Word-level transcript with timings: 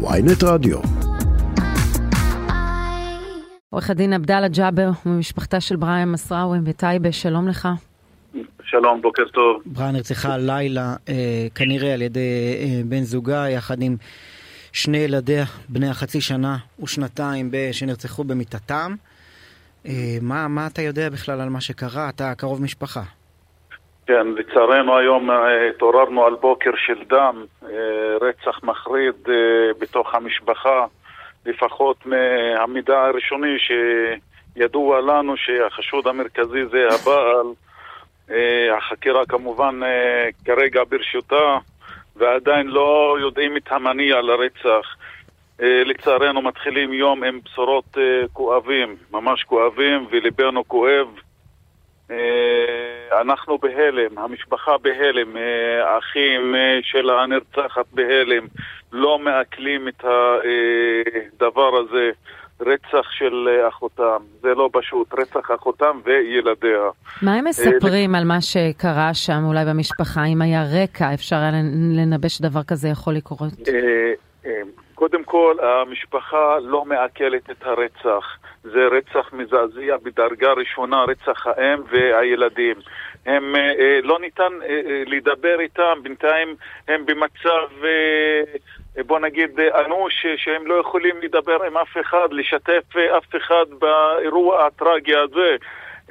ויינט 0.00 0.42
רדיו. 0.42 0.78
עורך 3.70 3.90
הדין 3.90 4.12
עבדאללה 4.12 4.48
ג'אבר 4.48 4.90
ממשפחתה 5.06 5.60
של 5.60 5.76
בריאן 5.76 6.08
מסראווי 6.08 6.58
בטייבה, 6.60 7.12
שלום 7.12 7.48
לך. 7.48 7.68
שלום, 8.62 9.02
בוקר 9.02 9.22
טוב. 9.34 9.62
בריאן 9.66 9.92
נרצחה 9.92 10.34
הלילה, 10.34 10.96
אה, 11.08 11.46
כנראה 11.54 11.94
על 11.94 12.02
ידי 12.02 12.54
אה, 12.60 12.80
בן 12.84 13.02
זוגה, 13.02 13.48
יחד 13.48 13.82
עם 13.82 13.96
שני 14.72 14.98
ילדיה, 14.98 15.44
בני 15.68 15.88
החצי 15.88 16.20
שנה 16.20 16.56
ושנתיים, 16.82 17.50
ב- 17.50 17.68
שנרצחו 17.72 18.24
במיטתם. 18.24 18.94
אה, 19.86 20.18
מה, 20.22 20.48
מה 20.48 20.66
אתה 20.66 20.82
יודע 20.82 21.08
בכלל 21.10 21.40
על 21.40 21.48
מה 21.48 21.60
שקרה? 21.60 22.08
אתה 22.08 22.34
קרוב 22.34 22.62
משפחה. 22.62 23.02
כן, 24.08 24.26
לצערנו 24.36 24.98
היום 24.98 25.30
אה, 25.30 25.68
התעוררנו 25.68 26.24
על 26.24 26.34
בוקר 26.34 26.70
של 26.76 27.04
דם, 27.08 27.44
אה, 27.64 28.16
רצח 28.20 28.60
מחריד 28.62 29.14
אה, 29.28 29.34
בתוך 29.78 30.14
המשפחה, 30.14 30.86
לפחות 31.46 32.06
מהמידע 32.06 33.00
הראשוני 33.00 33.56
שידוע 33.58 35.00
לנו 35.00 35.36
שהחשוד 35.36 36.06
המרכזי 36.06 36.66
זה 36.70 36.88
הבעל. 36.94 37.46
החקירה 38.76 39.26
כמובן 39.26 39.80
כרגע 40.44 40.82
ברשותה 40.88 41.58
ועדיין 42.16 42.66
לא 42.66 43.16
יודעים 43.20 43.56
את 43.56 43.72
המניע 43.72 44.20
לרצח. 44.20 44.96
לצערנו 45.58 46.42
מתחילים 46.42 46.92
יום 46.92 47.24
עם 47.24 47.40
בשורות 47.44 47.96
כואבים, 48.32 48.96
ממש 49.10 49.44
כואבים, 49.44 50.06
וליבנו 50.10 50.68
כואב. 50.68 51.08
אה, 52.10 53.20
אנחנו 53.20 53.58
בהלם, 53.58 54.18
המשפחה 54.18 54.78
בהלם, 54.82 55.36
אה, 55.36 55.94
האחים 55.94 56.54
אה, 56.54 56.78
של 56.82 57.10
הנרצחת 57.10 57.86
בהלם, 57.92 58.46
לא 58.92 59.18
מעכלים 59.18 59.88
את 59.88 60.04
הדבר 60.04 61.76
הזה, 61.76 62.10
רצח 62.60 63.10
של 63.10 63.48
אחותם, 63.68 64.22
זה 64.42 64.48
לא 64.48 64.70
פשוט, 64.72 65.14
רצח 65.18 65.50
אחותם 65.54 66.00
וילדיה. 66.04 66.90
מה 67.22 67.34
הם 67.34 67.44
מספרים 67.44 68.14
על 68.14 68.24
מה 68.24 68.40
שקרה 68.40 69.14
שם 69.14 69.44
אולי 69.44 69.64
במשפחה? 69.64 70.24
אם 70.24 70.42
היה 70.42 70.64
רקע, 70.82 71.14
אפשר 71.14 71.36
היה 71.36 71.50
לנבא 71.96 72.28
שדבר 72.28 72.62
כזה 72.62 72.88
יכול 72.88 73.14
לקרות? 73.14 73.52
אה, 75.38 75.44
אה, 75.44 75.48
כל, 75.48 75.64
המשפחה 75.64 76.58
לא 76.62 76.84
מעכלת 76.84 77.50
את 77.50 77.66
הרצח. 77.66 78.38
זה 78.62 78.86
רצח 78.86 79.32
מזעזע 79.32 79.96
בדרגה 80.02 80.52
ראשונה, 80.52 81.04
רצח 81.04 81.46
האם 81.46 81.82
והילדים. 81.90 82.76
הם, 83.26 83.56
אה, 83.56 83.60
אה, 83.60 83.98
לא 84.02 84.18
ניתן 84.20 84.52
אה, 84.62 84.68
אה, 84.68 85.02
לדבר 85.06 85.60
איתם, 85.60 85.98
בינתיים 86.02 86.56
הם 86.88 87.06
במצב, 87.06 87.84
אה, 87.84 89.02
בוא 89.06 89.18
נגיד, 89.18 89.60
אה, 89.60 89.84
אנוש, 89.84 90.26
אה, 90.26 90.34
שהם 90.36 90.66
לא 90.66 90.74
יכולים 90.74 91.16
לדבר 91.22 91.64
עם 91.64 91.76
אף 91.76 91.96
אחד, 92.00 92.28
לשתף 92.30 92.96
אה, 92.96 93.18
אף 93.18 93.36
אחד 93.36 93.66
באירוע 93.78 94.66
הטרגי 94.66 95.16
הזה. 95.16 95.56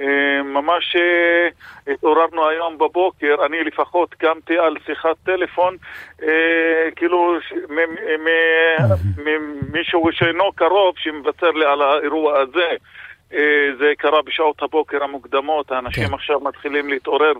אה, 0.01 0.05
ממש 0.43 0.95
אה, 0.95 1.47
התעוררנו 1.93 2.49
היום 2.49 2.77
בבוקר, 2.77 3.35
אני 3.45 3.63
לפחות 3.63 4.13
קמתי 4.13 4.57
על 4.57 4.75
שיחת 4.85 5.15
טלפון, 5.25 5.75
אה, 6.23 6.27
כאילו 6.95 7.37
ש- 7.49 7.53
מ- 7.69 7.93
מ- 8.23 9.27
מ- 9.29 9.71
מישהו 9.73 10.09
שאינו 10.11 10.51
קרוב 10.55 10.95
שמבשר 10.97 11.51
לי 11.51 11.65
על 11.65 11.81
האירוע 11.81 12.39
הזה. 12.39 12.69
זה 13.79 13.91
קרה 13.97 14.21
בשעות 14.21 14.63
הבוקר 14.63 15.03
המוקדמות, 15.03 15.71
האנשים 15.71 16.07
כן. 16.07 16.13
עכשיו 16.13 16.39
מתחילים 16.39 16.89
להתעורר 16.89 17.33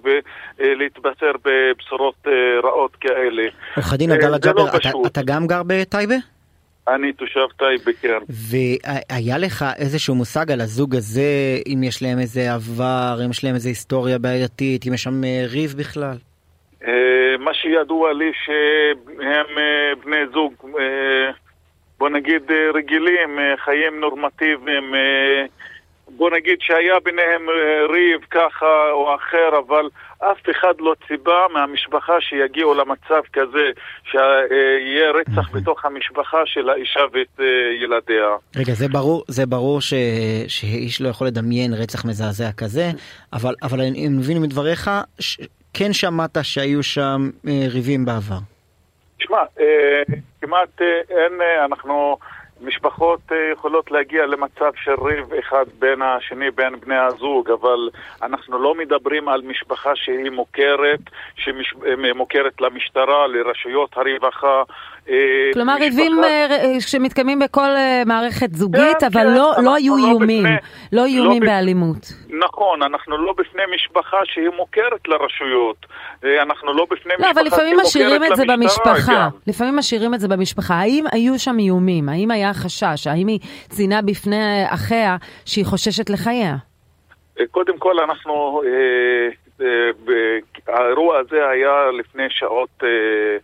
ולהתבשר 0.59 1.31
בבשורות 1.45 2.27
רעות 2.63 2.95
כאלה. 2.95 3.43
עורך 3.75 3.93
הדין 3.93 4.11
עבדאללה 4.11 4.37
ג'אבר. 4.37 4.67
אתה 5.07 5.21
גם 5.25 5.47
גר 5.47 5.61
בטייבה? 5.67 6.15
אני 6.87 7.13
תושב 7.13 7.45
טייבה, 7.57 7.91
כן. 8.01 8.17
והיה 8.29 9.37
לך 9.37 9.65
איזשהו 9.77 10.15
מושג 10.15 10.51
על 10.51 10.61
הזוג 10.61 10.95
הזה, 10.95 11.57
אם 11.73 11.83
יש 11.83 12.03
להם 12.03 12.19
איזה 12.19 12.53
עבר, 12.53 13.19
אם 13.25 13.29
יש 13.29 13.43
להם 13.43 13.55
איזה 13.55 13.69
היסטוריה 13.69 14.19
בעייתית, 14.19 14.87
אם 14.87 14.93
יש 14.93 15.03
שם 15.03 15.23
אה, 15.23 15.45
ריב 15.51 15.75
בכלל? 15.77 16.17
אה, 16.87 17.37
מה 17.39 17.53
שידוע 17.53 18.13
לי 18.13 18.31
שהם 18.45 19.57
אה, 19.57 19.95
בני 20.05 20.27
זוג, 20.33 20.53
בוא 21.99 22.09
נגיד 22.09 22.51
רגילים, 22.73 23.39
חיים 23.57 23.99
נורמטיביים, 23.99 24.93
בוא 26.09 26.29
נגיד 26.31 26.57
שהיה 26.61 26.99
ביניהם 27.03 27.49
אה, 27.49 27.85
ריב 27.85 28.21
ככה 28.31 28.91
או 28.91 29.15
אחר, 29.15 29.59
אבל 29.67 29.89
אף 30.19 30.37
אחד 30.51 30.73
לא 30.79 30.95
ציפה 31.07 31.45
מהמשפחה 31.53 32.13
שיגיעו 32.19 32.73
למצב 32.73 33.21
כזה, 33.33 33.71
שיהיה 34.03 35.11
רצח 35.11 35.49
בתוך 35.53 35.85
המשפחה 35.85 36.37
של 36.45 36.69
האישה 36.69 36.99
ואת 37.13 37.39
אה, 37.39 37.45
ילדיה. 37.83 38.27
רגע, 38.55 38.73
זה 38.73 38.87
ברור, 38.87 39.23
זה 39.27 39.45
ברור 39.45 39.81
ש, 39.81 39.93
שאיש 40.47 41.01
לא 41.01 41.09
יכול 41.09 41.27
לדמיין 41.27 41.73
רצח 41.73 42.05
מזעזע 42.05 42.51
כזה, 42.51 42.91
אבל, 43.33 43.55
אבל 43.63 43.81
אני 43.81 44.07
מבין 44.07 44.41
מדבריך, 44.41 44.91
ש, 45.19 45.37
כן 45.73 45.93
שמעת 45.93 46.37
שהיו 46.41 46.83
שם 46.83 47.29
אה, 47.47 47.65
ריבים 47.73 48.05
בעבר. 48.05 48.39
תשמע, 49.19 49.37
כמעט 50.41 50.81
אין, 51.09 51.33
אנחנו, 51.65 52.17
משפחות 52.61 53.19
אה, 53.31 53.51
יכולות 53.53 53.91
להגיע 53.91 54.25
למצב 54.25 54.71
של 54.83 54.95
ריב 55.01 55.33
אחד 55.33 55.65
בין 55.79 56.01
השני, 56.01 56.51
בין 56.51 56.79
בני 56.79 56.97
הזוג, 56.97 57.51
אבל 57.51 57.89
אנחנו 58.21 58.59
לא 58.59 58.75
מדברים 58.75 59.29
על 59.29 59.41
משפחה 59.41 59.95
שהיא 59.95 60.31
מוכרת, 60.31 60.99
שמוכרת 61.35 62.61
למשטרה, 62.61 63.27
לרשויות 63.27 63.97
הרווחה. 63.97 64.63
אה, 65.09 65.13
כלומר, 65.53 65.75
ריבים 65.79 66.23
אה, 66.23 66.47
ר- 66.49 66.79
שמתקיימים 66.79 67.39
בכל 67.39 67.69
אה, 67.69 68.03
מערכת 68.05 68.53
זוגית, 68.53 68.97
כן, 68.99 69.05
אבל 69.05 69.21
כן, 69.27 69.33
לא- 69.35 69.49
אנחנו 69.49 69.63
לא 69.63 69.75
היו 69.75 69.97
לא 69.97 70.07
איומים. 70.07 70.45
לא 70.45 70.51
לא 70.91 71.05
איומים 71.05 71.43
בפ- 71.43 71.45
באלימות. 71.45 72.13
נכון, 72.43 72.83
אנחנו 72.83 73.17
לא 73.17 73.33
בפני 73.37 73.61
משפחה 73.75 74.17
שהיא 74.23 74.49
מוכרת 74.57 75.07
לרשויות. 75.07 75.85
אה, 76.25 76.41
אנחנו 76.41 76.73
לא 76.73 76.85
בפני 76.91 77.13
לא, 77.13 77.17
משפחה 77.19 77.31
אבל 77.31 77.43
לפעמים 77.47 77.75
שהיא 77.75 77.85
משאירים 77.87 78.21
מוכרת 78.21 78.31
את 78.31 78.37
זה 78.37 78.43
למשטרה 78.45 78.93
במשפחה. 78.93 79.27
לפעמים 79.47 79.75
משאירים 79.75 80.13
את 80.13 80.19
זה 80.19 80.27
במשפחה. 80.27 80.73
האם 80.75 81.05
היו 81.11 81.39
שם 81.39 81.55
איומים? 81.59 82.09
האם 82.09 82.31
היה 82.31 82.53
חשש? 82.53 83.07
האם 83.07 83.27
היא 83.27 83.39
ציינה 83.69 84.01
בפני 84.01 84.63
אחיה 84.69 85.17
שהיא 85.45 85.65
חוששת 85.65 86.09
לחייה? 86.09 86.55
אה, 87.39 87.45
קודם 87.51 87.77
כל, 87.77 87.99
אנחנו, 87.99 88.61
אה, 88.65 89.29
אה, 89.65 90.75
האירוע 90.75 91.17
הזה 91.19 91.49
היה 91.49 91.71
לפני 91.99 92.23
שעות 92.29 92.69
אה, 92.83 92.87
אה, 92.87 93.37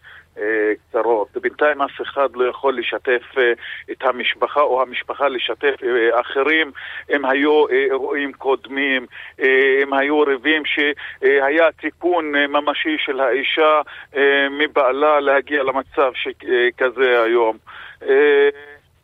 קצרות. 0.89 1.37
בינתיים 1.41 1.81
אף 1.81 2.01
אחד 2.01 2.35
לא 2.35 2.49
יכול 2.49 2.77
לשתף 2.77 3.21
אה, 3.37 3.53
את 3.91 4.03
המשפחה 4.03 4.61
או 4.61 4.81
המשפחה 4.81 5.27
לשתף 5.27 5.75
אה, 5.83 6.21
אחרים. 6.21 6.71
הם 7.09 7.25
היו 7.25 7.67
אה, 7.69 7.75
אירועים 7.75 8.33
קודמים, 8.33 9.05
אה, 9.39 9.79
הם 9.81 9.93
היו 9.93 10.21
ריבים 10.21 10.63
שהיה 10.65 11.71
תיקון 11.71 12.35
אה, 12.35 12.47
ממשי 12.47 12.97
של 12.97 13.19
האישה 13.19 13.81
אה, 14.15 14.47
מבעלה 14.49 15.19
להגיע 15.19 15.63
למצב 15.63 16.11
שכזה 16.13 17.23
היום. 17.23 17.57
אה, 18.03 18.49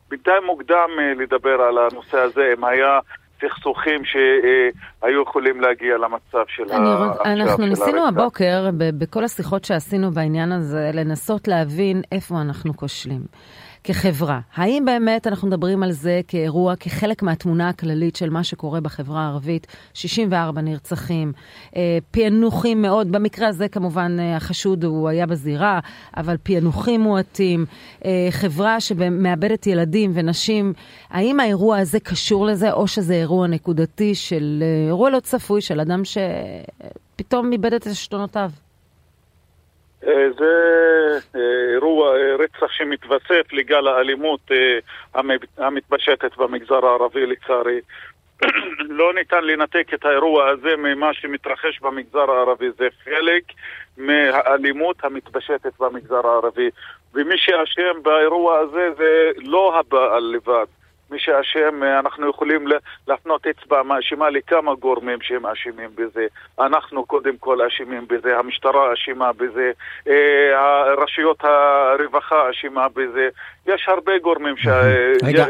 בינתיים 0.08 0.44
מוקדם 0.44 0.90
אה, 0.98 1.12
לדבר 1.16 1.62
על 1.62 1.78
הנושא 1.78 2.18
הזה, 2.18 2.54
אם 2.58 2.64
היה 2.64 3.00
סכסוכים 3.40 4.00
שהיו 4.04 5.22
יכולים 5.22 5.60
להגיע 5.60 5.96
למצב 5.98 6.44
של 6.48 6.62
אני 6.72 6.88
ה- 6.88 7.14
רוצ- 7.14 7.26
אנחנו 7.26 7.56
של 7.64 7.68
ניסינו 7.68 7.98
הרצח. 8.04 8.08
הבוקר, 8.20 8.70
בכל 8.76 9.24
השיחות 9.24 9.64
שעשינו 9.64 10.10
בעניין 10.10 10.52
הזה, 10.52 10.90
לנסות 10.94 11.48
להבין 11.48 12.02
איפה 12.12 12.40
אנחנו 12.40 12.76
כושלים. 12.76 13.20
כחברה, 13.84 14.40
האם 14.54 14.84
באמת 14.84 15.26
אנחנו 15.26 15.48
מדברים 15.48 15.82
על 15.82 15.92
זה 15.92 16.20
כאירוע, 16.28 16.76
כחלק 16.76 17.22
מהתמונה 17.22 17.68
הכללית 17.68 18.16
של 18.16 18.30
מה 18.30 18.44
שקורה 18.44 18.80
בחברה 18.80 19.22
הערבית, 19.22 19.66
64 19.94 20.60
נרצחים, 20.60 21.32
אה, 21.76 21.98
פענוחים 22.10 22.82
מאוד, 22.82 23.12
במקרה 23.12 23.48
הזה 23.48 23.68
כמובן 23.68 24.16
אה, 24.20 24.36
החשוד 24.36 24.84
הוא 24.84 25.08
היה 25.08 25.26
בזירה, 25.26 25.78
אבל 26.16 26.36
פענוחים 26.42 27.00
מועטים, 27.00 27.64
אה, 28.04 28.10
חברה 28.30 28.80
שמאבדת 28.80 29.66
ילדים 29.66 30.10
ונשים, 30.14 30.72
האם 31.10 31.40
האירוע 31.40 31.78
הזה 31.78 32.00
קשור 32.00 32.46
לזה, 32.46 32.72
או 32.72 32.86
שזה 32.88 33.14
אירוע 33.14 33.29
נקודתי 33.46 34.14
של 34.14 34.58
אה, 34.62 34.86
אירוע 34.86 35.10
לא 35.10 35.20
צפוי 35.20 35.60
של 35.60 35.80
אדם 35.80 36.02
שפתאום 36.04 37.52
איבד 37.52 37.74
את 37.74 37.86
עשתונותיו? 37.86 38.48
אה, 40.06 40.28
זה 40.38 40.52
אה, 41.36 41.74
אירוע 41.74 42.12
רצח 42.38 42.72
שמתווסף 42.72 43.52
לגל 43.52 43.86
האלימות 43.88 44.40
המ- 45.14 45.30
המתפשטת 45.58 46.36
במגזר 46.36 46.86
הערבי 46.86 47.26
לצערי. 47.26 47.80
לא 48.98 49.14
ניתן 49.14 49.44
לנתק 49.44 49.94
את 49.94 50.04
האירוע 50.04 50.48
הזה 50.48 50.76
ממה 50.78 51.14
שמתרחש 51.14 51.80
במגזר 51.80 52.30
הערבי, 52.30 52.66
זה 52.78 52.88
חלק 53.04 53.42
מהאלימות 53.98 55.04
המתפשטת 55.04 55.72
במגזר 55.80 56.26
הערבי. 56.26 56.70
ומי 57.14 57.38
שאשם 57.38 58.02
באירוע 58.02 58.58
הזה 58.58 58.88
זה 58.98 59.30
לא 59.36 59.78
הבעל 59.78 60.22
לבד, 60.22 60.66
מי 61.10 61.18
שאשם, 61.18 61.82
אנחנו 61.98 62.30
יכולים 62.30 62.64
להפנות 63.08 63.46
אצבע 63.46 63.82
מאשימה 63.82 64.30
לכמה 64.30 64.74
גורמים 64.74 65.18
שהם 65.22 65.46
אשמים 65.46 65.90
בזה. 65.94 66.26
אנחנו 66.60 67.06
קודם 67.06 67.36
כל 67.36 67.62
אשמים 67.62 68.06
בזה, 68.08 68.38
המשטרה 68.38 68.92
אשימה 68.92 69.30
בזה, 69.32 69.70
רשויות 71.02 71.44
הרווחה 71.44 72.50
אשימה 72.50 72.88
בזה. 72.88 73.28
יש 73.66 73.88
הרבה 73.88 74.12
גורמים 74.22 74.56
ש... 74.56 74.66
רגע, 75.22 75.46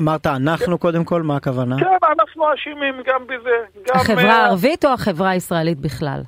אמרת 0.00 0.26
אנחנו 0.26 0.78
קודם 0.78 1.04
כל, 1.04 1.22
מה 1.22 1.36
הכוונה? 1.36 1.76
כן, 1.80 2.06
אנחנו 2.20 2.54
אשמים 2.54 2.94
גם 3.06 3.26
בזה. 3.26 3.56
החברה 3.94 4.32
הערבית 4.32 4.84
או 4.84 4.90
החברה 4.90 5.30
הישראלית 5.30 5.80
בכלל? 5.80 6.20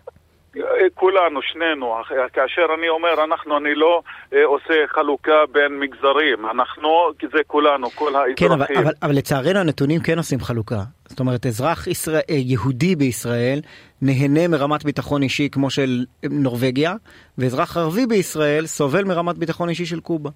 כולנו, 0.95 1.41
שנינו. 1.43 1.95
כאשר 2.33 2.67
אני 2.79 2.89
אומר 2.89 3.25
אנחנו, 3.25 3.57
אני 3.57 3.75
לא 3.75 4.03
אה, 4.35 4.45
עושה 4.45 4.75
חלוקה 4.89 5.47
בין 5.53 5.79
מגזרים. 5.81 6.47
אנחנו, 6.51 6.89
כי 7.19 7.27
זה 7.33 7.39
כולנו, 7.47 7.91
כל 7.91 8.17
האזרחים. 8.17 8.35
כן, 8.37 8.53
אבל, 8.53 8.65
אבל, 8.79 8.93
אבל 9.03 9.15
לצערנו 9.15 9.59
הנתונים 9.59 10.01
כן 10.01 10.19
עושים 10.19 10.41
חלוקה. 10.41 10.83
זאת 11.09 11.21
אומרת, 11.21 11.47
אזרח 11.47 11.87
ישראל, 11.87 12.23
אה, 12.31 12.35
יהודי 12.39 12.97
בישראל 12.97 13.61
נהנה 14.03 14.49
מרמת 14.49 14.85
ביטחון 14.85 15.23
אישי 15.23 15.49
כמו 15.53 15.71
של 15.71 16.05
נורבגיה, 16.31 16.95
ואזרח 17.39 17.77
ערבי 17.77 18.07
בישראל 18.07 18.67
סובל 18.67 19.05
מרמת 19.05 19.39
ביטחון 19.39 19.69
אישי 19.69 19.87
של 19.87 20.01
קובה. 20.01 20.31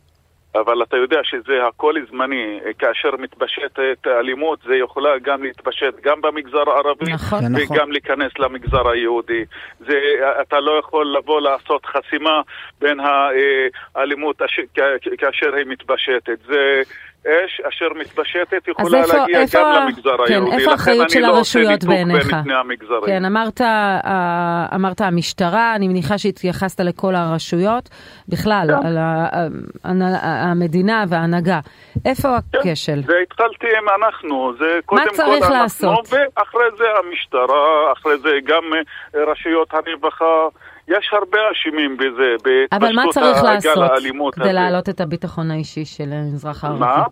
אבל 0.54 0.82
אתה 0.82 0.96
יודע 0.96 1.20
שזה 1.24 1.66
הכל 1.66 1.94
זמני. 2.10 2.60
כאשר 2.78 3.10
מתפשטת 3.18 4.06
אלימות, 4.06 4.58
זה 4.66 4.74
יכולה 4.76 5.18
גם 5.22 5.42
להתפשט 5.42 5.94
גם 6.02 6.20
במגזר 6.20 6.70
הערבי, 6.70 7.12
נכון. 7.12 7.38
וגם 7.44 7.52
נכון. 7.52 7.92
להיכנס 7.92 8.32
למגזר 8.38 8.88
היהודי. 8.88 9.44
זה, 9.80 10.00
אתה 10.40 10.60
לא 10.60 10.78
יכול 10.78 11.16
לבוא 11.18 11.40
לעשות 11.40 11.86
חסימה 11.86 12.40
בין 12.80 12.98
האלימות 13.94 14.42
כאשר 15.18 15.54
היא 15.54 15.66
מתפשטת. 15.66 16.38
זה... 16.46 16.82
אש 17.26 17.60
אשר 17.68 17.88
מתפשטת 18.00 18.68
יכולה 18.68 18.98
איפה, 18.98 19.16
להגיע 19.16 19.40
איפה, 19.40 19.58
גם 19.58 19.86
למגזר 19.86 20.16
כן, 20.26 20.32
היהודי. 20.32 20.56
איפה 20.56 20.70
האחריות 20.70 21.10
של 21.10 21.20
לא 21.20 21.26
הרשויות 21.26 21.84
בעיניך? 21.84 22.36
כן, 23.06 23.24
אמרת, 23.24 23.60
אה, 23.60 24.66
אמרת 24.74 25.00
המשטרה, 25.00 25.74
אני 25.74 25.88
מניחה 25.88 26.18
שהתייחסת 26.18 26.80
לכל 26.80 27.14
הרשויות, 27.14 27.88
בכלל, 28.28 28.66
כן. 28.82 28.86
על 29.84 30.02
המדינה 30.22 31.04
וההנהגה. 31.08 31.60
איפה 32.04 32.28
כן, 32.52 32.58
הכשל? 32.58 33.02
זה 33.06 33.14
התחלתי 33.22 33.66
עם 33.78 33.88
אנחנו, 33.88 34.52
זה 34.58 34.78
קודם 34.86 35.16
כל 35.16 35.22
אנחנו, 35.22 35.54
לעשות? 35.54 36.08
ואחרי 36.12 36.66
זה 36.78 36.84
המשטרה, 36.98 37.92
אחרי 37.92 38.18
זה 38.18 38.30
גם 38.44 38.62
אה, 38.74 39.24
רשויות 39.24 39.68
הרווחה. 39.74 40.48
יש 40.88 41.10
הרבה 41.12 41.38
אשמים 41.52 41.96
בזה, 41.96 42.34
בהתפשטות 42.44 43.16
הגל 43.16 43.82
האלימות 43.82 44.34
הזה. 44.34 44.44
כדי 44.44 44.52
להעלות 44.52 44.88
את 44.88 45.00
הביטחון 45.00 45.50
האישי 45.50 45.84
של 45.84 46.12
האזרח 46.12 46.64
הערבי? 46.64 46.80
מה? 46.80 47.04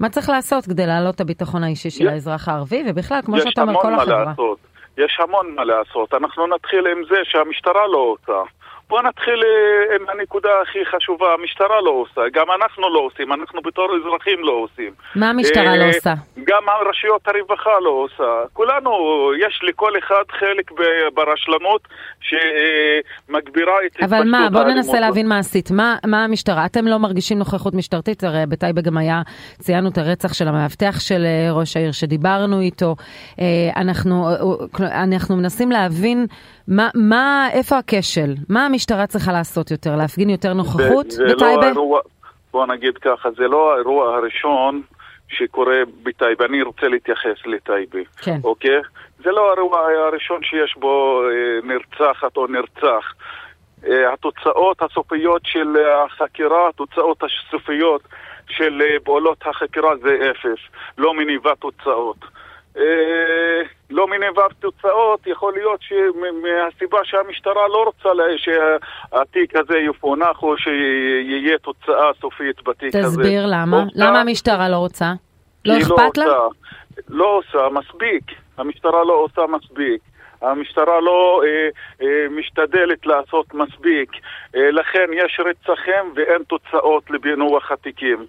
מה 0.00 0.08
צריך 0.08 0.30
לעשות 0.30 0.64
כדי 0.64 0.86
להעלות 0.86 1.14
את 1.14 1.20
הביטחון 1.20 1.64
האישי 1.64 1.90
של 1.90 2.08
האזרח 2.08 2.48
הערבי, 2.48 2.84
ובכלל, 2.86 3.20
כמו 3.24 3.40
שאתה 3.40 3.62
אומר, 3.62 3.80
כל 3.82 3.94
החברה? 3.94 4.24
מה 4.24 4.30
לעשות. 4.30 4.58
יש 4.98 5.18
המון 5.20 5.54
מה 5.54 5.64
לעשות. 5.64 6.14
אנחנו 6.14 6.46
נתחיל 6.46 6.86
עם 6.86 7.04
זה 7.08 7.16
שהמשטרה 7.24 7.86
לא 7.86 7.98
עושה. 7.98 8.42
בוא 8.88 9.02
נתחיל 9.02 9.42
אה, 9.44 9.96
עם 9.96 10.08
הנקודה 10.08 10.48
הכי 10.62 10.78
חשובה, 10.84 11.34
המשטרה 11.34 11.80
לא 11.80 11.90
עושה, 11.90 12.20
גם 12.32 12.46
אנחנו 12.60 12.94
לא 12.94 12.98
עושים, 12.98 13.32
אנחנו 13.32 13.62
בתור 13.62 13.88
אזרחים 13.96 14.38
לא 14.44 14.52
עושים. 14.52 14.92
מה 15.14 15.30
המשטרה 15.30 15.76
לא 15.76 15.82
אה, 15.82 15.88
עושה? 15.88 16.14
גם 16.44 16.62
רשויות 16.88 17.28
הרווחה 17.28 17.80
לא 17.80 17.90
עושה. 17.90 18.48
כולנו, 18.52 18.90
יש 19.46 19.60
לכל 19.62 19.92
אחד 19.98 20.24
חלק 20.30 20.70
ברשלנות 21.14 21.88
שמגבירה 22.20 23.74
את 23.86 23.92
התפשטות 23.92 24.12
האלימות. 24.12 24.36
אבל 24.36 24.58
מה, 24.58 24.64
בוא 24.64 24.72
ננסה 24.74 25.00
להבין 25.00 25.28
מה 25.28 25.38
עשית. 25.38 25.70
מה, 25.70 25.96
מה 26.06 26.24
המשטרה? 26.24 26.66
אתם 26.66 26.86
לא 26.86 26.98
מרגישים 26.98 27.38
נוכחות 27.38 27.74
משטרתית? 27.74 28.24
הרי 28.24 28.46
בטייבה 28.48 28.80
גם 28.80 28.96
היה, 28.96 29.22
ציינו 29.58 29.88
את 29.88 29.98
הרצח 29.98 30.34
של 30.34 30.48
המאבטח 30.48 31.00
של 31.00 31.24
אה, 31.24 31.52
ראש 31.52 31.76
העיר 31.76 31.92
שדיברנו 31.92 32.60
איתו. 32.60 32.96
אנחנו, 33.76 34.28
אנחנו 34.80 35.36
מנסים 35.36 35.70
להבין 35.70 36.26
מה, 36.68 36.88
מה, 36.94 37.48
איפה 37.52 37.78
הכשל? 37.78 38.34
מה 38.48 38.66
המשטרה 38.66 39.06
צריכה 39.06 39.32
לעשות 39.32 39.70
יותר? 39.70 39.96
להפגין 39.96 40.30
יותר 40.30 40.52
נוכחות 40.52 41.10
זה 41.10 41.24
בטייבה? 41.24 41.70
לא 41.70 42.00
בוא 42.52 42.66
נגיד 42.66 42.98
ככה, 42.98 43.28
זה 43.30 43.48
לא 43.48 43.74
האירוע 43.74 44.16
הראשון 44.16 44.82
שקורה 45.28 45.76
בטייבה. 46.02 46.44
אני 46.44 46.62
רוצה 46.62 46.88
להתייחס 46.88 47.46
לטייבה. 47.46 47.98
כן. 48.22 48.38
אוקיי? 48.44 48.80
זה 49.24 49.30
לא 49.30 49.50
האירוע 49.50 49.80
הראשון 50.08 50.42
שיש 50.42 50.74
בו 50.76 51.22
אה, 51.22 51.68
נרצחת 51.68 52.36
או 52.36 52.46
נרצח. 52.46 53.14
אה, 53.86 54.12
התוצאות 54.12 54.82
הסופיות 54.82 55.42
של 55.44 55.76
החקירה, 56.04 56.68
התוצאות 56.68 57.22
הסופיות 57.22 58.02
של 58.48 58.82
אה, 58.82 59.00
פעולות 59.04 59.38
החקירה 59.46 59.96
זה 59.96 60.30
אפס. 60.30 60.60
לא 60.98 61.14
מניבה 61.14 61.54
תוצאות. 61.54 62.18
אה, 62.76 63.62
לא 63.90 64.08
מניבה 64.08 64.42
תוצאות, 64.60 65.26
יכול 65.26 65.52
להיות 65.52 65.80
שמהסיבה 65.82 66.98
שהמשטרה 67.04 67.68
לא 67.68 67.84
רוצה 67.84 68.08
שהתיק 68.36 69.56
הזה 69.56 69.78
יפונח 69.78 70.42
או 70.42 70.58
שיהיה 70.58 71.58
תוצאה 71.58 72.10
סופית 72.20 72.62
בתיק 72.62 72.88
תסביר 72.88 73.06
הזה. 73.06 73.22
תסביר 73.22 73.46
למה. 73.46 73.82
רוצה, 73.82 73.90
למה 73.94 74.20
המשטרה 74.20 74.68
לא 74.68 74.76
רוצה? 74.76 75.12
לא, 75.64 75.74
לא 75.74 75.78
אכפת 75.78 76.18
לא 76.18 76.24
לה? 76.26 76.38
לא 77.08 77.38
עושה 77.38 77.68
מספיק. 77.72 78.22
המשטרה 78.58 79.04
לא 79.04 79.12
עושה 79.12 79.42
מספיק. 79.46 80.00
המשטרה 80.42 81.00
לא 81.00 81.42
אה, 81.44 81.68
אה, 82.06 82.26
משתדלת 82.30 83.06
לעשות 83.06 83.54
מספיק. 83.54 84.10
אה, 84.56 84.70
לכן 84.70 85.06
יש 85.12 85.40
רצחים 85.40 86.12
ואין 86.14 86.42
תוצאות 86.48 87.10
לפענוח 87.10 87.72
התיקים. 87.72 88.26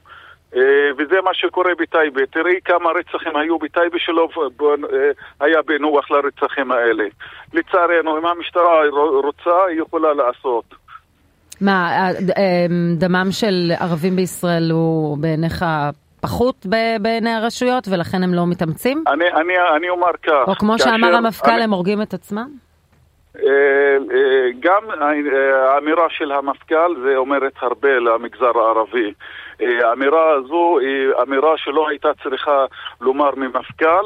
אה, 0.55 0.89
וזה 0.97 1.15
מה 1.23 1.33
שקורה 1.33 1.71
בטייבה. 1.79 2.25
תראי 2.25 2.59
כמה 2.65 2.89
רצחים 2.89 3.35
היו 3.35 3.57
בטייבה 3.59 3.99
שלא 3.99 4.29
אה, 4.61 5.09
היה 5.39 5.61
בנוח 5.61 6.11
לרצחים 6.11 6.71
האלה. 6.71 7.05
לצערנו, 7.53 8.17
אם 8.17 8.25
המשטרה 8.25 8.81
רוצה, 9.23 9.65
היא 9.69 9.81
יכולה 9.81 10.13
לעשות. 10.13 10.65
מה, 11.61 12.09
אה, 12.38 12.65
דמם 12.97 13.27
של 13.31 13.71
ערבים 13.79 14.15
בישראל 14.15 14.71
הוא 14.71 15.17
בעיניך 15.17 15.65
פחות 16.21 16.65
בעיני 17.01 17.29
הרשויות 17.29 17.88
ולכן 17.91 18.23
הם 18.23 18.33
לא 18.33 18.47
מתאמצים? 18.47 19.03
אני, 19.07 19.25
אני, 19.31 19.53
אני 19.75 19.89
אומר 19.89 20.11
כך. 20.23 20.47
או 20.47 20.55
כמו 20.55 20.79
שאמר 20.79 21.15
המפכ"ל, 21.15 21.51
אני... 21.51 21.63
הם 21.63 21.73
הורגים 21.73 22.01
את 22.01 22.13
עצמם? 22.13 22.47
גם 24.59 24.83
האמירה 25.73 26.09
של 26.09 26.31
המפכ"ל 26.31 26.95
זה 27.03 27.15
אומרת 27.15 27.53
הרבה 27.61 27.99
למגזר 27.99 28.51
הערבי. 28.59 29.13
האמירה 29.59 30.31
הזו 30.31 30.80
היא 30.80 31.09
אמירה 31.21 31.57
שלא 31.57 31.89
הייתה 31.89 32.09
צריכה 32.24 32.65
לומר 33.01 33.36
ממפכ"ל, 33.36 34.06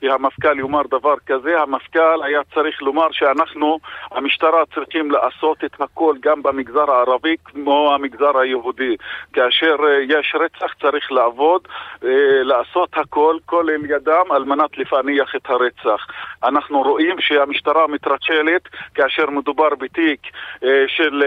כי 0.00 0.10
המפכ"ל 0.10 0.58
יאמר 0.58 0.82
דבר 0.90 1.14
כזה, 1.26 1.60
המפכ"ל 1.60 2.22
היה 2.22 2.40
צריך 2.54 2.82
לומר 2.82 3.06
שאנחנו, 3.12 3.78
המשטרה 4.10 4.62
צריכים 4.74 5.10
לעשות 5.10 5.64
את 5.64 5.80
הכל 5.80 6.14
גם 6.20 6.42
במגזר 6.42 6.90
הערבי 6.90 7.36
כמו 7.44 7.94
המגזר 7.94 8.38
היהודי. 8.38 8.96
כאשר 9.32 9.76
אה, 9.84 9.98
יש 10.08 10.34
רצח 10.40 10.74
צריך 10.80 11.12
לעבוד, 11.12 11.68
אה, 12.04 12.08
לעשות 12.42 12.88
הכל, 12.96 13.36
כל 13.46 13.70
אל 13.70 13.90
ידם, 13.90 14.24
על 14.30 14.44
מנת 14.44 14.78
לפענח 14.78 15.36
את 15.36 15.50
הרצח. 15.50 16.06
אנחנו 16.44 16.82
רואים 16.82 17.16
שהמשטרה 17.20 17.86
מתרשלת 17.86 18.68
כאשר 18.94 19.30
מדובר 19.30 19.74
בתיק 19.78 20.20
אה, 20.64 20.84
של 20.88 21.22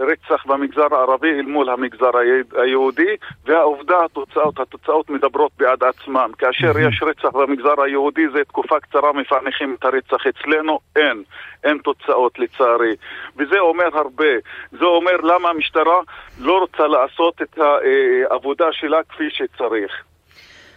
רצח 0.00 0.46
במגזר 0.46 0.94
הערבי 0.94 1.30
אל 1.30 1.46
מול 1.46 1.70
המגזר 1.70 2.10
היהודי, 2.56 3.16
והעובדה, 3.44 4.04
התוצאות, 4.04 4.60
התוצאות 4.60 5.10
מדברות 5.10 5.52
בעד 5.58 5.84
עצמן. 5.84 6.30
כאשר 6.38 6.78
יש 6.78 7.02
רצח 7.02 7.28
במגזר 7.28 7.79
היהודי 7.80 8.28
זה 8.32 8.44
תקופה 8.44 8.80
קצרה 8.80 9.12
מפענחים 9.12 9.76
את 9.78 9.84
הרצח. 9.84 10.26
אצלנו 10.26 10.78
אין, 10.96 11.22
אין 11.64 11.78
תוצאות 11.78 12.38
לצערי. 12.38 12.94
וזה 13.36 13.58
אומר 13.58 13.98
הרבה. 13.98 14.32
זה 14.70 14.84
אומר 14.84 15.16
למה 15.16 15.48
המשטרה 15.48 16.00
לא 16.40 16.58
רוצה 16.58 16.86
לעשות 16.86 17.42
את 17.42 17.58
העבודה 18.30 18.66
שלה 18.72 18.98
כפי 19.08 19.28
שצריך. 19.30 19.92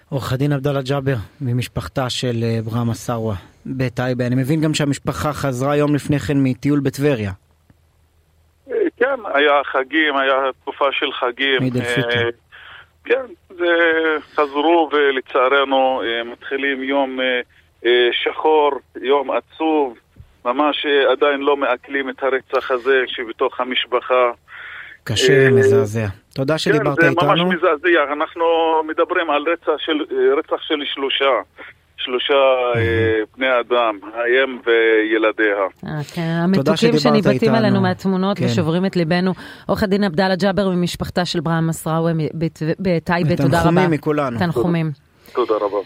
עורך 0.10 0.33
הדין 0.33 0.53
עבדאללה 0.53 0.81
ג'אבר 0.81 1.15
ממשפחתה 1.41 2.10
של 2.10 2.36
אה, 2.43 2.60
ברהמה 2.65 2.93
סארווה 2.93 3.36
בטייבה. 3.65 4.27
אני 4.27 4.36
מבין 4.36 4.62
גם 4.62 4.74
שהמשפחה 4.74 5.33
חזרה 5.33 5.75
יום 5.75 5.95
לפני 5.95 6.19
כן 6.19 6.38
מטיול 6.43 6.79
בטבריה. 6.79 7.31
אה, 8.72 8.75
כן, 8.98 9.19
היה 9.33 9.62
חגים, 9.63 10.17
היה 10.17 10.36
תקופה 10.62 10.86
של 10.91 11.12
חגים. 11.12 11.57
מעיד 11.60 11.77
אל 11.77 11.83
פיטר. 11.83 12.29
כן, 13.05 13.25
זה 13.50 13.65
חזרו 14.36 14.89
ולצערנו 14.91 16.01
אה, 16.03 16.24
מתחילים 16.24 16.83
יום 16.83 17.19
אה, 17.19 17.41
אה, 17.86 18.10
שחור, 18.12 18.72
יום 19.01 19.29
עצוב, 19.31 19.98
ממש 20.45 20.86
עדיין 21.12 21.39
לא 21.39 21.57
מעכלים 21.57 22.10
את 22.10 22.24
הרצח 22.24 22.72
הזה 22.72 23.03
שבתוך 23.07 23.60
המשפחה. 23.60 24.31
קשה, 25.03 25.50
מזעזע. 25.51 26.07
תודה 26.36 26.57
שדיברת 26.57 27.00
איתנו. 27.00 27.15
כן, 27.15 27.27
זה 27.27 27.43
ממש 27.43 27.55
מזעזע. 27.55 28.13
אנחנו 28.13 28.45
מדברים 28.88 29.29
על 29.29 29.45
רצח 29.53 29.77
של, 29.77 30.05
רצח 30.38 30.62
של 30.62 30.86
שלושה. 30.86 31.31
שלושה 32.03 32.33
אה, 32.75 32.81
בני 33.38 33.48
אדם, 33.60 34.00
האם 34.13 34.57
וילדיה. 34.65 35.63
אה, 35.86 36.03
כן, 36.13 36.22
המתוקים 36.22 36.98
שניבטים 36.98 37.55
עלינו 37.55 37.81
מהתמונות 37.81 38.38
כן. 38.38 38.45
ושוברים 38.45 38.86
את 38.86 38.95
ליבנו. 38.95 39.33
עורך 39.67 39.83
הדין 39.83 40.03
עבדאללה 40.03 40.36
ג'אבר 40.36 40.69
ממשפחתה 40.69 41.25
של 41.25 41.39
ברהם 41.39 41.67
מסראווי 41.67 42.29
בטייבה, 42.79 43.36
תודה 43.36 43.62
רבה. 43.62 43.69
תנחומים 43.69 43.91
מכולנו. 43.91 44.39
תנחומים. 44.39 44.91
תודה 45.33 45.53
רבה. 45.53 45.77